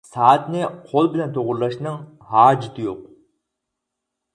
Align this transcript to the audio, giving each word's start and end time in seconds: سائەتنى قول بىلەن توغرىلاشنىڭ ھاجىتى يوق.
سائەتنى 0.09 0.63
قول 0.93 1.11
بىلەن 1.17 1.37
توغرىلاشنىڭ 1.37 2.03
ھاجىتى 2.33 2.91
يوق. 2.91 3.09